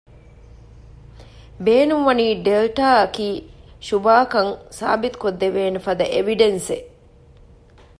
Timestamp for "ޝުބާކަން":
3.87-4.53